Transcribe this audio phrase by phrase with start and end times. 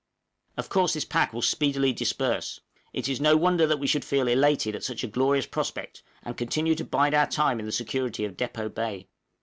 [0.57, 2.59] Of course this pack will speedily disperse;
[2.91, 6.35] it is no wonder that we should feel elated at such a glorious prospect, and
[6.35, 9.09] content to bide our time in the security of Depôt Bay.